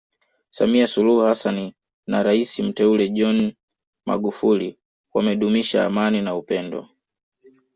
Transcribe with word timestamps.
Samia 0.57 0.87
Suluhu 0.87 1.19
Hassan 1.19 1.71
na 2.07 2.23
rais 2.23 2.59
Mteule 2.59 3.09
John 3.09 3.51
Magufuli 4.05 4.79
wamedumisha 5.13 5.85
amani 5.85 6.21
na 6.21 6.35
upendo 6.35 6.87